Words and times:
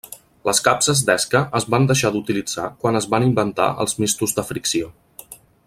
Les 0.49 0.61
capses 0.67 1.01
d'esca 1.09 1.41
es 1.59 1.67
van 1.73 1.85
deixar 1.91 2.11
d'utilitzar 2.15 2.67
quan 2.85 2.99
es 3.01 3.09
van 3.15 3.27
inventar 3.29 3.69
els 3.85 3.97
mistos 4.05 4.35
de 4.39 4.47
fricció. 4.49 4.91